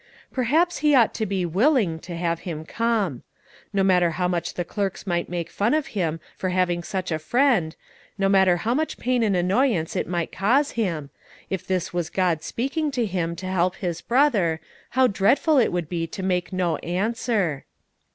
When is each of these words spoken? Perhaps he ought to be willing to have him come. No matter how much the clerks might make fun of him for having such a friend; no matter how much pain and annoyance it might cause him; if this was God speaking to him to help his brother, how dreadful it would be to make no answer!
Perhaps 0.33 0.79
he 0.79 0.95
ought 0.95 1.13
to 1.13 1.27
be 1.27 1.45
willing 1.45 1.99
to 1.99 2.15
have 2.17 2.39
him 2.39 2.65
come. 2.65 3.21
No 3.71 3.83
matter 3.83 4.09
how 4.17 4.27
much 4.27 4.55
the 4.55 4.65
clerks 4.65 5.05
might 5.05 5.29
make 5.29 5.47
fun 5.51 5.75
of 5.75 5.85
him 5.93 6.19
for 6.35 6.49
having 6.49 6.81
such 6.81 7.11
a 7.11 7.19
friend; 7.19 7.75
no 8.17 8.27
matter 8.27 8.57
how 8.57 8.73
much 8.73 8.97
pain 8.97 9.21
and 9.21 9.35
annoyance 9.35 9.95
it 9.95 10.07
might 10.07 10.31
cause 10.31 10.71
him; 10.71 11.11
if 11.51 11.67
this 11.67 11.93
was 11.93 12.09
God 12.09 12.41
speaking 12.41 12.89
to 12.89 13.05
him 13.05 13.35
to 13.35 13.45
help 13.45 13.75
his 13.75 14.01
brother, 14.01 14.59
how 14.97 15.05
dreadful 15.05 15.59
it 15.59 15.71
would 15.71 15.87
be 15.87 16.07
to 16.07 16.23
make 16.23 16.51
no 16.51 16.77
answer! 16.77 17.65